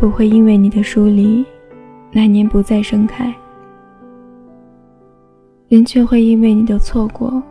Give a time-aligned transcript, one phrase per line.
[0.00, 1.44] 不会因为你的疏离，
[2.12, 3.30] 来年不再盛开；
[5.68, 7.42] 人却会因为你的错过，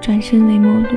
[0.00, 0.88] 转身为陌路。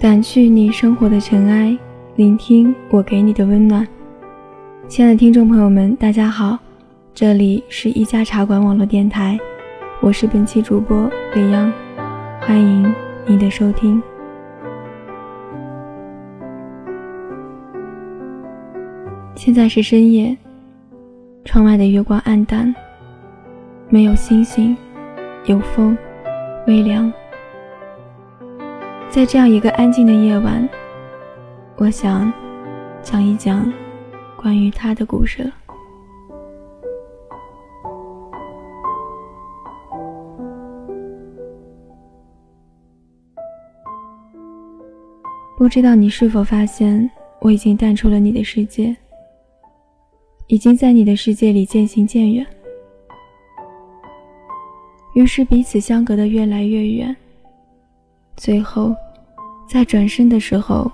[0.00, 1.76] 掸去你生活的尘埃，
[2.18, 3.86] 聆听我给你的温暖。
[4.88, 6.58] 亲爱的听众朋友们，大家好，
[7.14, 9.38] 这里是一家茶馆网络电台，
[10.00, 11.72] 我是本期主播未央，
[12.40, 12.92] 欢迎
[13.24, 14.02] 你的收听。
[19.36, 20.36] 现在是深夜，
[21.44, 22.74] 窗外的月光暗淡，
[23.88, 24.76] 没有星星，
[25.44, 25.96] 有风，
[26.66, 27.12] 微凉。
[29.08, 30.68] 在这样一个安静的夜晚，
[31.80, 32.32] 我想
[33.04, 33.72] 讲一讲
[34.36, 35.52] 关于他的故事了。
[45.56, 47.08] 不知道你是否发现，
[47.40, 48.96] 我已经淡出了你的世界，
[50.48, 52.44] 已经在你的世界里渐行渐远，
[55.14, 57.16] 于是彼此相隔的越来越远。
[58.36, 58.92] 最后，
[59.68, 60.90] 在转身的时候，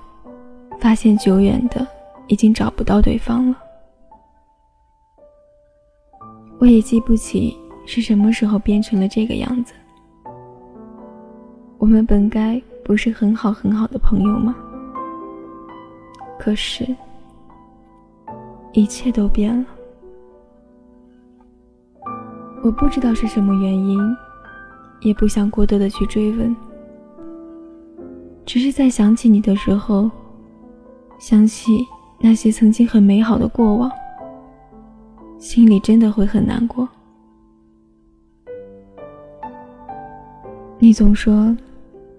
[0.80, 1.86] 发现久远的
[2.26, 3.56] 已经找不到对方了。
[6.58, 9.74] 我也记不起是什么时候变成了这个样子。
[11.78, 14.54] 我们本该不是很好很好的朋友吗？
[16.38, 16.86] 可是，
[18.72, 19.66] 一切都变了。
[22.62, 23.98] 我不知道是什么原因，
[25.00, 26.54] 也不想过多的去追问。
[28.46, 30.10] 只是在想起你的时候，
[31.18, 31.86] 想起
[32.20, 33.90] 那些曾经很美好的过往，
[35.38, 36.88] 心里真的会很难过。
[40.78, 41.56] 你总说，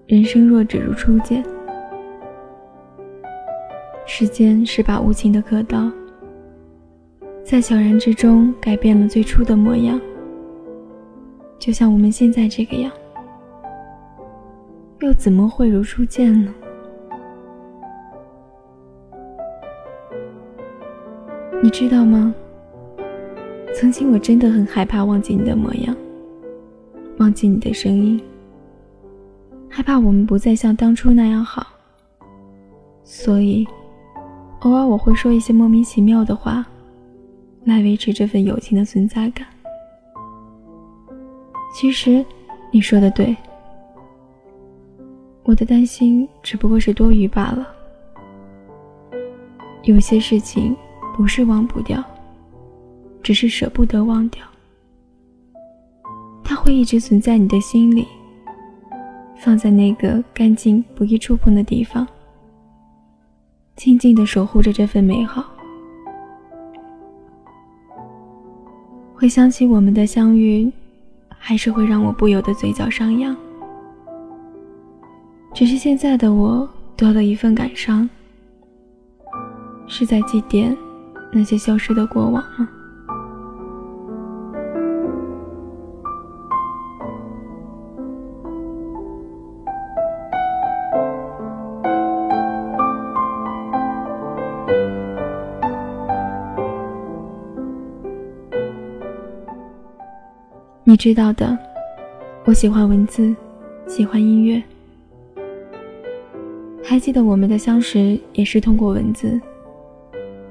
[0.07, 1.43] 人生若只如初见，
[4.05, 5.91] 时间是把无情的刻刀，
[7.43, 9.99] 在悄然之中改变了最初的模样，
[11.59, 12.91] 就像我们现在这个样。
[15.01, 16.51] 又怎么会如初见呢？
[21.65, 22.31] 你知道吗？
[23.73, 25.95] 曾经我真的很害怕忘记你的模样，
[27.17, 28.21] 忘记你的声音，
[29.67, 31.65] 害怕我们不再像当初那样好。
[33.03, 33.67] 所以，
[34.59, 36.63] 偶尔我会说一些莫名其妙的话，
[37.63, 39.47] 来维持这份友情的存在感。
[41.73, 42.23] 其实，
[42.69, 43.35] 你说的对。
[45.41, 47.67] 我的担心只不过是多余罢了。
[49.81, 50.75] 有些事情
[51.15, 52.03] 不是忘不掉，
[53.23, 54.43] 只是舍不得忘掉。
[56.43, 58.05] 它会一直存在你的心里，
[59.37, 62.05] 放在那个干净不易触碰的地方，
[63.77, 65.45] 静静的守护着这份美好。
[69.15, 70.69] 回想起我们的相遇，
[71.29, 73.33] 还是会让我不由得嘴角上扬。
[75.53, 78.09] 只是现在的我多了一份感伤，
[79.87, 80.75] 是在祭奠
[81.37, 82.69] 那些消失的过往吗？
[100.85, 101.57] 你知道的，
[102.45, 103.35] 我喜欢文字，
[103.85, 104.63] 喜欢音乐。
[106.81, 109.37] 还记得我们的相识也是通过文字，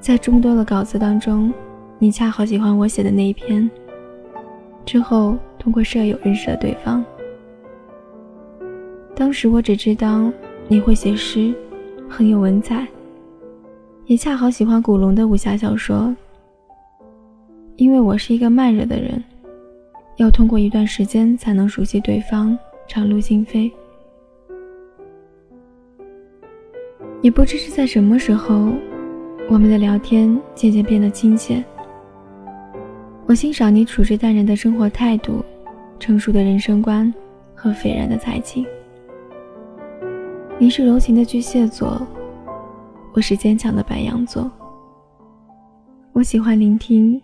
[0.05, 1.51] 在众多的稿子当中，
[1.99, 3.71] 你恰好喜欢我写的那一篇。
[4.85, 7.03] 之后通过舍友认识了对方。
[9.17, 10.31] 当时我只知道
[10.69, 11.55] 你会写诗，
[12.07, 12.87] 很有文采，
[14.05, 16.15] 也恰好喜欢古龙的武侠小说。
[17.77, 19.25] 因为我是一个慢热的人，
[20.19, 23.73] 要通过一段时间才能熟悉对方，敞露心扉。
[27.23, 28.69] 也不知是在什么时候，
[29.47, 31.63] 我们的聊天渐渐变得亲切。
[33.27, 35.45] 我欣赏你处之淡然的生活态度，
[36.01, 37.13] 成熟的人生观
[37.55, 38.67] 和斐然的才情。
[40.59, 42.07] 你是柔情的巨蟹座，
[43.13, 44.51] 我是坚强的白羊座。
[46.13, 47.21] 我喜欢聆听，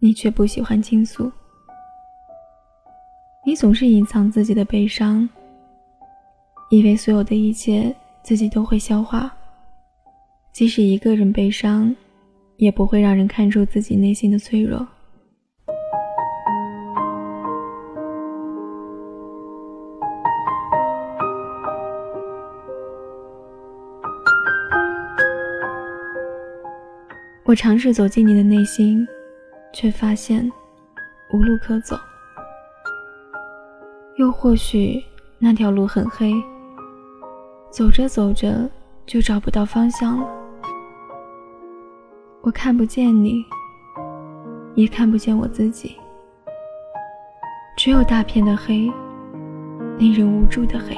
[0.00, 1.30] 你却不喜欢倾诉。
[3.46, 5.28] 你总是隐藏自己的悲伤，
[6.70, 7.94] 以为所有的一切。
[8.24, 9.34] 自己都会消化，
[10.52, 11.96] 即使一个人悲伤，
[12.58, 14.86] 也不会让人看出自己内心的脆弱。
[27.44, 29.06] 我尝试走进你的内心，
[29.72, 30.46] 却发现
[31.32, 31.96] 无路可走。
[34.16, 35.02] 又或许
[35.38, 36.30] 那条路很黑，
[37.70, 38.70] 走着走着
[39.06, 40.41] 就找不到方向了。
[42.42, 43.44] 我看不见你，
[44.74, 45.96] 也看不见我自己，
[47.76, 48.90] 只有大片的黑，
[49.96, 50.96] 令人无助的黑。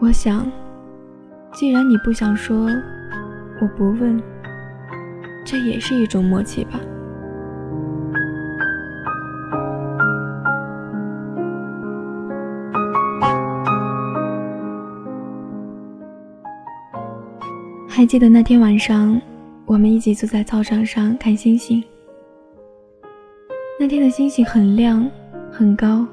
[0.00, 0.50] 我想，
[1.52, 2.68] 既然你不想说。
[3.62, 4.18] 我不问，
[5.44, 6.80] 这也是一种默契吧。
[18.00, 19.20] 还记得那天晚上，
[19.66, 21.84] 我们一起坐在操场上看星星。
[23.78, 25.06] 那天的星星很亮，
[25.52, 26.06] 很高，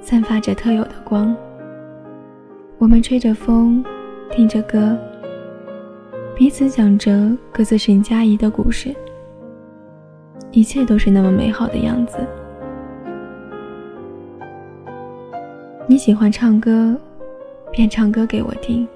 [0.00, 1.32] 散发着特有的光。
[2.76, 3.84] 我们吹着风，
[4.32, 4.98] 听着歌。
[6.34, 8.92] 彼此讲着各自沈佳宜的故事，
[10.50, 12.18] 一切都是那么美好的样子。
[15.86, 16.96] 你喜欢唱歌，
[17.70, 18.88] 便唱歌给我听。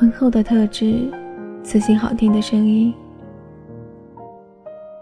[0.00, 1.12] 浑厚的特质，
[1.62, 2.90] 磁性好听的声音。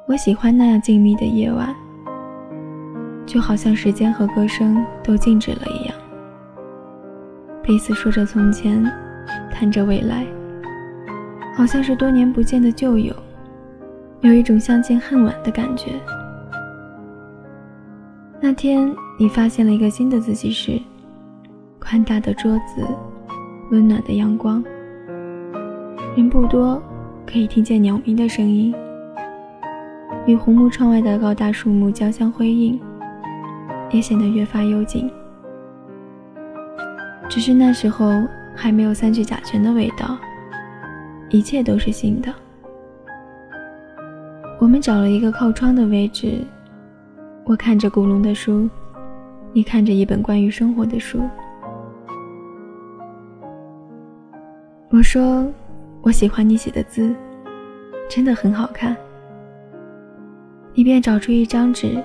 [0.08, 1.72] 我喜欢那样静谧的夜晚，
[3.24, 5.94] 就好像时间和歌声都静止了一样。
[7.62, 8.92] 彼此说着从前，
[9.52, 10.26] 谈着未来。
[11.56, 13.14] 好像是多年不见的旧友，
[14.22, 15.92] 有一种相见恨晚的感觉。
[18.40, 20.76] 那天你发现了一个新的自习室，
[21.78, 22.84] 宽大的桌子，
[23.70, 24.60] 温暖的阳光，
[26.18, 26.82] 人不多，
[27.24, 28.74] 可以听见鸟鸣的声音，
[30.26, 32.80] 与红木窗外的高大树木交相辉映，
[33.92, 35.08] 也显得越发幽静。
[37.28, 38.10] 只是那时候
[38.52, 40.18] 还没有三聚甲醛的味道。
[41.30, 42.34] 一切都是新的。
[44.58, 46.44] 我们找了一个靠窗的位置，
[47.44, 48.68] 我看着古龙的书，
[49.52, 51.20] 你看着一本关于生活的书。
[54.90, 55.46] 我说
[56.02, 57.14] 我喜欢你写的字，
[58.08, 58.96] 真的很好看。
[60.72, 62.02] 你便找出一张纸，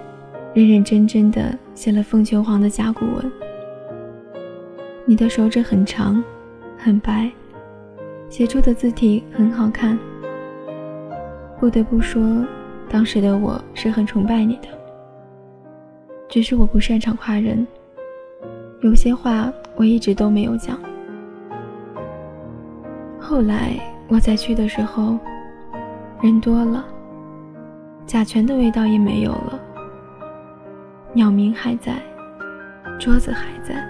[0.54, 3.31] 认认真真的写了凤求凰的甲骨文。
[5.06, 6.24] 你的手指很长，
[6.78, 7.31] 很白。
[8.30, 9.98] 写出的字体很好看，
[11.60, 12.44] 不得不说，
[12.89, 14.67] 当时的我是很崇拜你的。
[16.27, 17.67] 只是我不擅长夸人，
[18.82, 20.79] 有些话我一直都没有讲。
[23.20, 25.17] 后来我再去的时候，
[26.22, 26.86] 人多了，
[28.05, 29.60] 甲醛的味道也没有了，
[31.13, 32.01] 鸟鸣还在，
[33.00, 33.83] 桌子还在，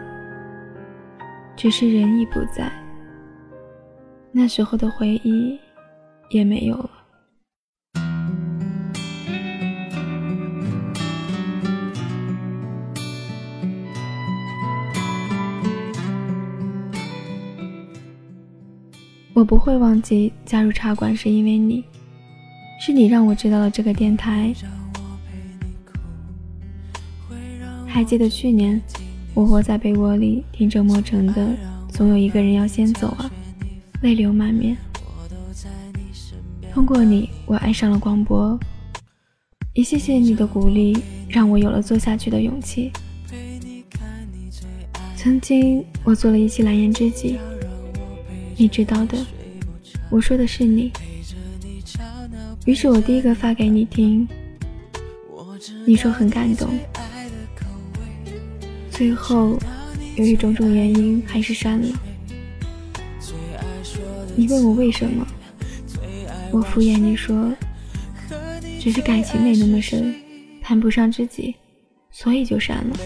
[1.55, 2.72] 只是人已不在。
[4.32, 5.60] 那时候的回忆
[6.29, 7.02] 也没有了。
[19.44, 21.84] 我不会忘记加入茶馆是因为你，
[22.80, 24.54] 是你让我知道了这个电台。
[27.86, 28.82] 还记得去年，
[29.34, 31.46] 我窝在被窝里听着莫城的
[31.90, 33.30] 《总有一个人要先走啊》。
[34.02, 34.78] 泪流满面。
[36.72, 38.58] 通过你，我爱上了广播。
[39.74, 40.98] 也谢谢你的鼓励，
[41.28, 42.94] 让我有了做下去的勇气。
[45.18, 47.38] 曾经我做了一期蓝颜知己，
[48.55, 49.17] 你知道的，
[50.10, 50.91] 我说的是你。
[52.65, 54.27] 于是我第一个发给你听，
[55.86, 56.69] 你说很感动。
[58.89, 59.57] 最后，
[60.15, 61.88] 由于种种原因，还是删了。
[64.36, 65.27] 你问我为什么，
[66.51, 67.51] 我敷衍你说，
[68.79, 70.15] 只是感情没那么深，
[70.62, 71.55] 谈不上知己，
[72.12, 72.98] 所以就删了。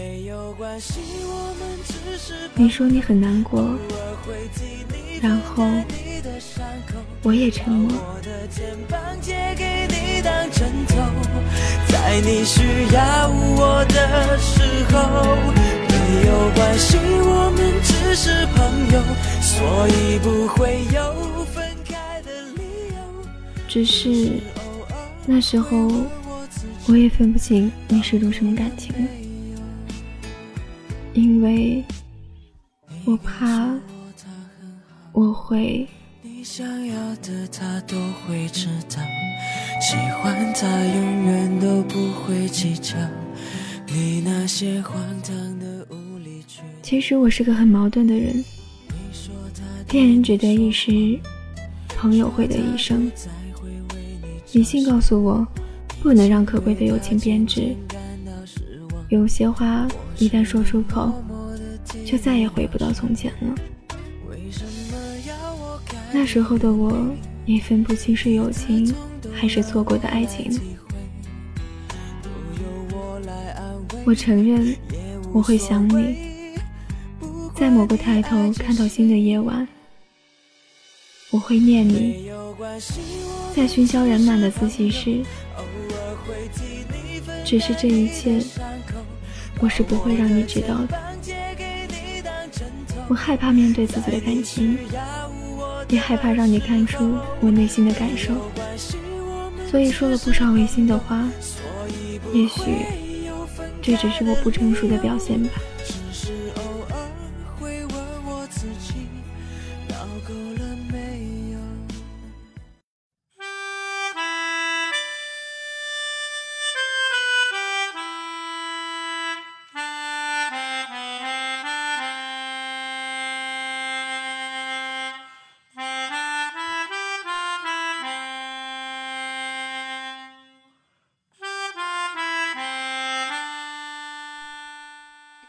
[2.54, 3.78] 你说你很难过，
[5.20, 5.66] 然后
[7.22, 7.90] 我也沉默。
[11.88, 14.98] 在你需要我的时候。
[16.10, 18.56] 没有关系，我们只是朋
[18.92, 18.96] 友，
[19.42, 22.62] 所以不会有分开的理
[22.94, 22.96] 由。
[23.68, 24.40] 只是
[25.26, 25.90] 那时候，
[26.86, 28.94] 我也分不清你是种什么感情，
[31.12, 31.84] 因为
[33.04, 33.68] 我怕，
[35.18, 35.84] 我会。
[36.22, 39.02] 你想要的他都会知道，
[39.80, 42.94] 喜欢他永远都不会计较。
[43.88, 46.68] 你那些荒唐的无理取闹。
[46.82, 48.44] 其实我是个很矛盾的人，
[49.90, 51.18] 恋人只得一时，
[51.88, 53.10] 朋友会得一生。
[54.52, 55.44] 理性告诉我，
[56.00, 57.74] 不能让可贵的友情变质。
[59.08, 61.12] 有些话一旦说出口，
[62.06, 63.52] 就再也回不到从前了。
[66.20, 67.14] 那时候的我
[67.46, 68.92] 也分不清是友情
[69.32, 70.50] 还是错过的爱情。
[74.04, 74.76] 我承认
[75.32, 76.16] 我会想你，
[77.54, 79.66] 在某个抬头看到星的夜晚，
[81.30, 82.28] 我会念你，
[83.54, 85.22] 在喧嚣人满的自习室。
[87.44, 88.42] 只是这一切，
[89.60, 91.00] 我是不会让你知道的。
[93.08, 94.76] 我害怕面对自己的感情。
[95.88, 98.32] 也害怕让你看出我内心的感受，
[99.70, 101.28] 所以说了不少违心的话。
[102.32, 102.84] 也许
[103.80, 105.50] 这只是我不成熟的表现吧。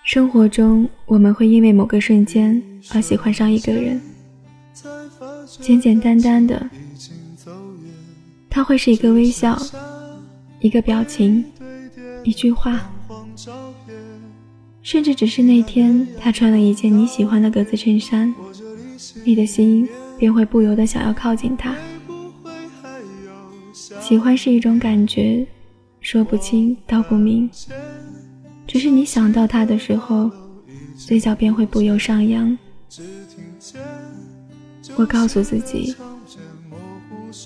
[0.10, 2.60] 生活中，我们会因为某个瞬间
[2.96, 4.02] 而喜欢上一个人，
[5.62, 6.68] 简简单单的，
[8.50, 9.56] 他会是一个微笑，
[10.62, 11.46] 一个表情，
[12.24, 12.92] 一句话，
[14.82, 18.34] 甚至只是那天他穿了一件你喜欢的格子衬衫，
[19.24, 19.88] 你的心
[20.18, 21.76] 便会不由得想要靠近他。
[24.02, 25.46] 喜欢是一种感觉，
[26.02, 27.48] 说不清道不明。
[28.70, 30.30] 只是你想到他的时候，
[30.96, 32.56] 嘴角便会不由上扬。
[34.96, 35.96] 我告诉自己，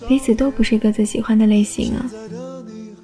[0.06, 2.12] 彼此都不是各自喜欢的类型啊，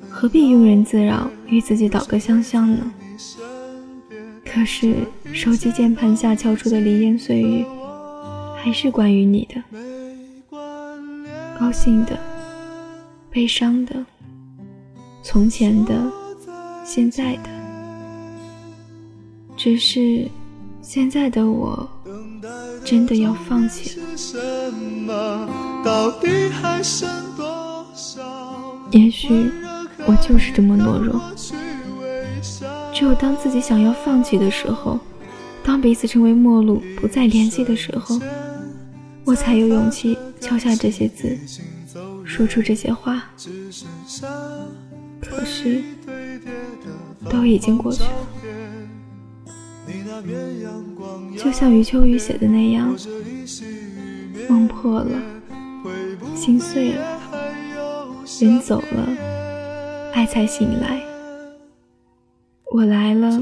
[0.09, 2.91] 何必庸人自扰，与自己倒戈相向呢？
[4.45, 4.97] 可是
[5.31, 7.65] 手机键盘下敲出的梨言碎语，
[8.57, 9.63] 还是关于你的，
[11.57, 12.19] 高兴的，
[13.31, 13.95] 悲伤的，
[15.23, 16.11] 从前的，
[16.83, 17.58] 现在的。
[19.59, 20.25] 只是，
[20.81, 21.85] 现在的我
[22.85, 24.05] 真的要放弃了。
[28.89, 29.51] 也许
[30.07, 31.21] 我就是这么懦弱。
[32.93, 34.97] 只有当自己想要放弃的时候，
[35.61, 38.17] 当彼此成为陌路不再联系的时候，
[39.25, 41.37] 我才有勇气敲下这些字，
[42.23, 43.29] 说出这些话。
[45.19, 45.83] 可是，
[47.29, 48.09] 都已经过去了。
[51.37, 52.95] 就像余秋雨写的那样，
[54.49, 55.21] 梦破了，
[56.35, 57.19] 心碎了，
[58.39, 59.07] 人走了，
[60.13, 61.01] 爱才醒来。
[62.71, 63.41] 我来了，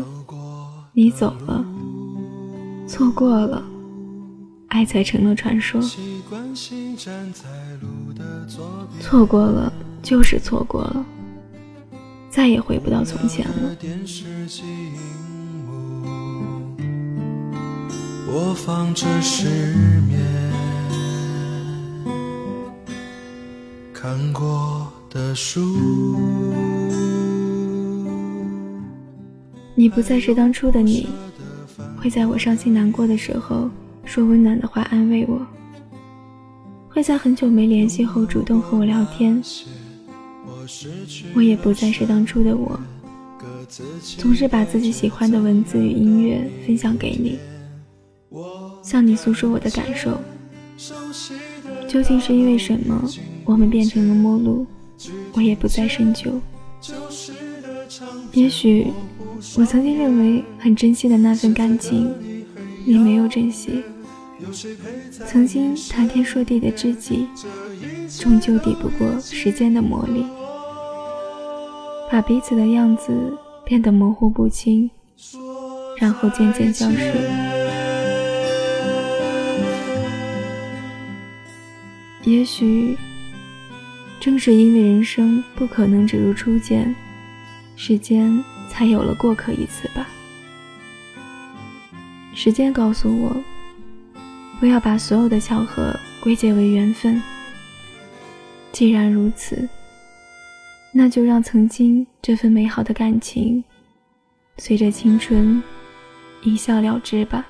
[0.94, 1.66] 你走了，
[2.88, 3.64] 错过了，
[4.70, 5.82] 爱才成了传说。
[9.02, 11.06] 错过了就是错过了，
[12.30, 13.76] 再也回不到从前了。
[18.30, 19.48] 播放着失
[20.06, 20.20] 眠
[23.94, 25.64] 看过的书。
[29.76, 31.08] 你不再是当初的你，
[31.96, 33.70] 会在我伤心难过的时候
[34.04, 35.40] 说温暖的话安慰我，
[36.90, 39.42] 会在很久没联系后主动和我聊天。
[41.34, 42.78] 我也不再是当初的我，
[44.18, 47.40] 总是把自己喜欢的文字与音乐分享给你。
[48.84, 50.20] 向你诉说我的感受，
[51.88, 53.02] 究竟是因为什么，
[53.46, 54.66] 我们变成了陌路？
[55.34, 56.32] 我也不再深究。
[58.34, 58.88] 也许
[59.58, 62.14] 我曾经认为很珍惜的那份感情，
[62.86, 63.84] 你没有珍惜。
[65.26, 67.28] 曾经谈天说地的知己，
[68.20, 70.26] 终究抵不过时间的磨砺，
[72.12, 73.12] 把彼此的样子
[73.66, 74.90] 变得模糊不清，
[75.98, 77.57] 然后渐渐消失。
[82.28, 82.98] 也许，
[84.20, 86.94] 正是因为人生不可能只如初见，
[87.78, 90.06] 时间才有了过客一词吧。
[92.36, 93.42] 时间告诉我，
[94.60, 97.24] 不要把所有的巧合归结为缘分。
[98.74, 99.66] 既然如此，
[100.92, 103.64] 那就让曾经这份美好的感情，
[104.58, 105.64] 随着青春
[106.44, 107.48] 一笑了之吧。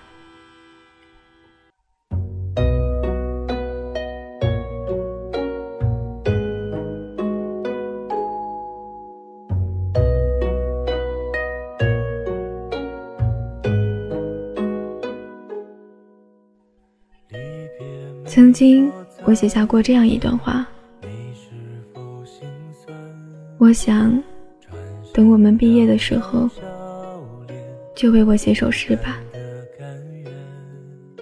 [18.37, 18.87] 曾经，
[19.25, 20.63] 我写下过这样一段话。
[23.57, 24.15] 我想，
[25.11, 26.47] 等我们毕业的时候，
[27.95, 29.17] 就为我写首诗吧。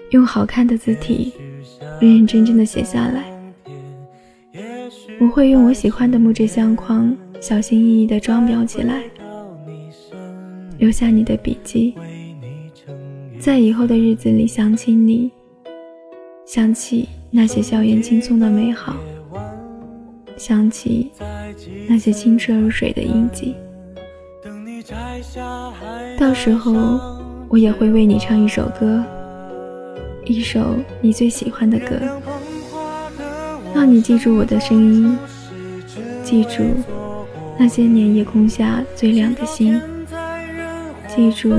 [0.09, 1.31] 用好看的字体，
[2.01, 3.23] 认认真真的写下来。
[5.21, 9.01] 我会用我喜欢的木质相框，小心翼翼的装裱起来，
[10.77, 11.95] 留下你的笔记，
[13.39, 15.31] 在以后的日子里想起你，
[16.45, 18.95] 想起那些校园轻松的美好。
[20.37, 21.11] 想起
[21.87, 23.55] 那些清澈如水的印记，
[26.19, 26.73] 到时候
[27.49, 29.03] 我也会为你唱一首歌，
[30.25, 31.99] 一首你最喜欢的歌，
[33.73, 35.17] 让你记住我的声音，
[36.23, 36.63] 记住
[37.57, 39.81] 那些年夜空下最亮的星，
[41.07, 41.53] 记住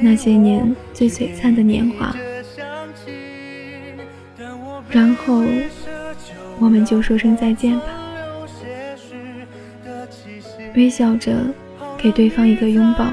[0.00, 2.14] 那些年最璀璨的年华，
[4.92, 5.42] 然后
[6.60, 7.86] 我们就说声再见吧。
[10.76, 11.34] 微笑着
[11.98, 13.10] 给对方一个拥抱，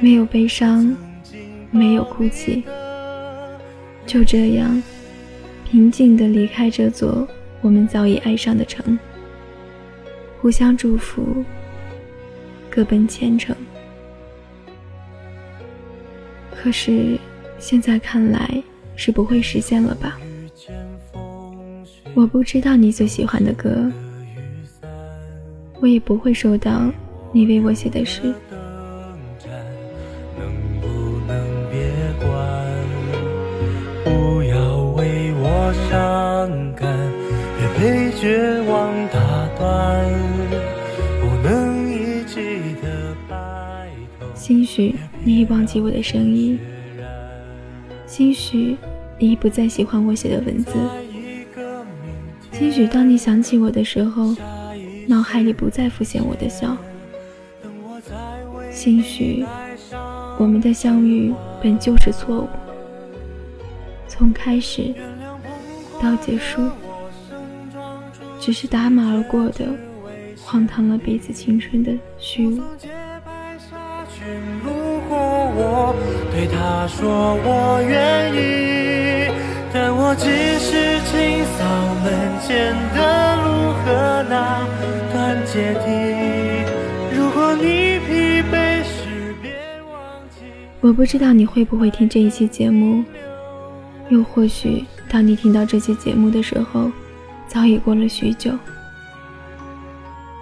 [0.00, 0.96] 没有悲伤，
[1.70, 2.64] 没有哭泣，
[4.06, 4.82] 就这样
[5.64, 7.26] 平静地离开这座
[7.60, 8.98] 我们早已爱上的城，
[10.40, 11.44] 互相祝福，
[12.70, 13.54] 各奔前程。
[16.54, 17.18] 可是
[17.58, 18.62] 现在看来
[18.96, 20.18] 是不会实现了吧？
[22.14, 23.92] 我不知道你最喜欢的歌。
[25.80, 26.90] 我也不会收到
[27.32, 28.22] 你为我写的诗。
[30.38, 30.86] 能不
[31.28, 31.38] 能
[31.70, 32.28] 别管？
[34.02, 36.88] 不要为我伤感，
[37.58, 40.10] 别被绝望打断。
[41.20, 44.26] 不能一起的白头。
[44.34, 46.58] 兴许你已忘记我的声音，
[48.06, 48.76] 兴许
[49.18, 50.72] 你已不再喜欢我写的文字，
[52.52, 54.34] 兴许当你想起我的时候。
[55.08, 56.76] 脑海里不再浮现我的笑，
[58.72, 59.46] 兴许
[60.36, 62.48] 我们的相遇本就是错误，
[64.08, 64.92] 从开始
[66.02, 66.60] 到结束，
[68.40, 69.64] 只是打马而过的，
[70.40, 72.60] 荒唐了彼此青春的虚无。
[76.36, 79.32] 对他说我愿意，
[79.72, 81.64] 但我只是清扫
[82.04, 82.12] 门
[82.46, 84.66] 前的路和那。
[90.82, 93.02] 我不知道你会不会听这一期节目，
[94.10, 96.92] 又或许当你听到这期节目的时候，
[97.48, 98.52] 早已过了许久。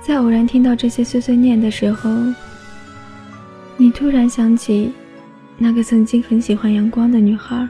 [0.02, 2.10] 在偶然听到这些碎碎念的时候，
[3.76, 4.92] 你突然想起
[5.56, 7.66] 那个曾经很喜欢阳光的女孩，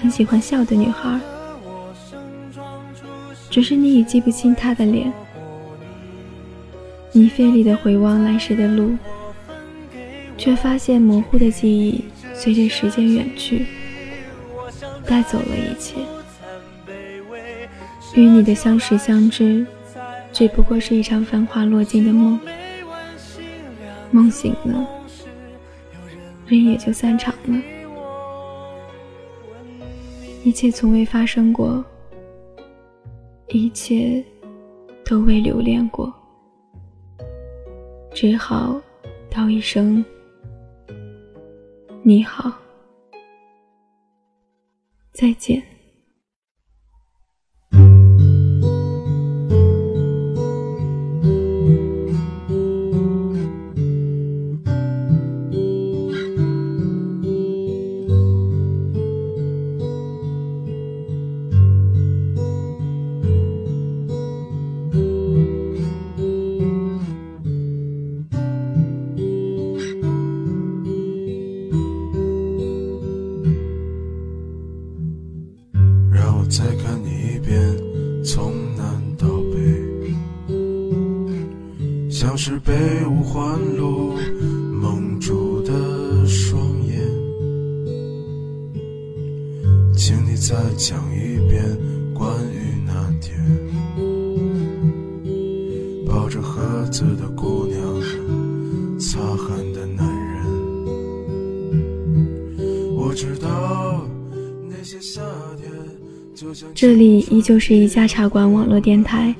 [0.00, 1.20] 很喜欢笑的女孩，
[3.50, 5.12] 只是你已记不清她的脸。
[7.12, 8.96] 你费力的回望来时的路，
[10.36, 13.66] 却发现模糊的记忆随着时间远去，
[15.04, 15.96] 带走了一切。
[18.14, 19.66] 与你的相识相知，
[20.32, 22.38] 只不过是一场繁华落尽的梦。
[24.10, 24.86] 梦醒了，
[26.48, 27.62] 人也就散场了。
[30.44, 31.84] 一切从未发生过，
[33.48, 34.24] 一切
[35.04, 36.12] 都未留恋过。
[38.14, 38.80] 只好
[39.30, 40.04] 道一声
[42.02, 42.50] 你好，
[45.12, 45.62] 再见。
[91.12, 91.62] 一遍
[92.14, 93.36] 关于那天
[96.06, 97.78] 抱着盒子的姑娘，
[98.98, 100.18] 擦汗的男人。
[102.96, 104.06] 我知道
[104.68, 105.20] 那些夏
[105.56, 105.70] 天
[106.34, 109.34] 就像这里依旧是一家茶馆网络电台。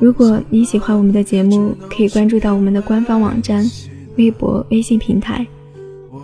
[0.00, 3.64] 如果你喜欢我们的节目，可以关注到我们的官方网站、
[4.16, 5.46] 微博、微信平台，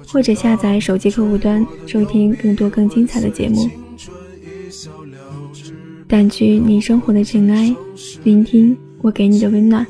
[0.09, 3.71] 或者下载手机客户端收听更多更精彩的节目。
[6.09, 7.75] 掸去你生活的尘埃，
[8.25, 9.87] 聆听我给你的温暖。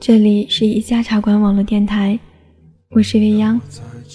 [0.00, 2.18] 这里是一家茶馆网络电台，
[2.88, 3.60] 我是未央，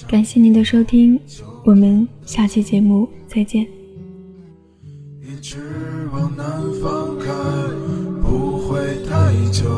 [0.07, 1.19] 感谢您的收听，
[1.63, 3.61] 我们下期节目再见。
[5.21, 5.59] 一直
[6.11, 6.45] 往南
[6.81, 7.31] 方开，
[8.23, 9.69] 不会太久。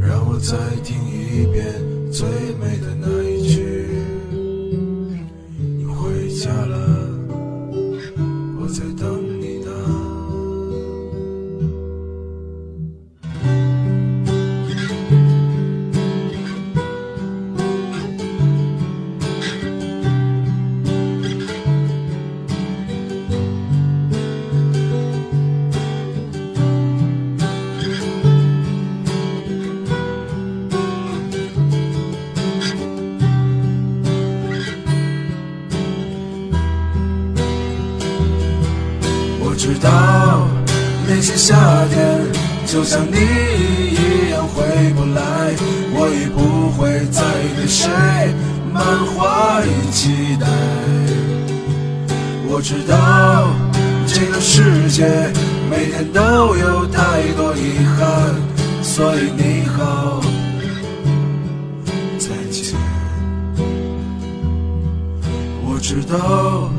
[0.00, 1.64] 让我再听一遍
[2.10, 2.26] 最
[2.60, 3.22] 美的那
[39.66, 40.46] 知道
[41.08, 42.20] 那些夏天
[42.66, 44.62] 就像你一样回
[44.94, 45.20] 不来，
[45.92, 47.20] 我已不会再
[47.56, 47.88] 对谁
[48.72, 50.46] 满怀期待。
[52.48, 53.50] 我知道
[54.06, 55.04] 这个世界
[55.68, 58.36] 每天都有太多遗憾，
[58.84, 60.20] 所以你好，
[62.20, 62.72] 再见。
[65.64, 66.70] 我知道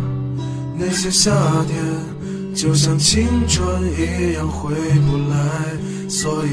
[0.77, 1.31] 那些夏
[1.67, 2.16] 天
[2.57, 6.49] 就像青春一样回不来，所以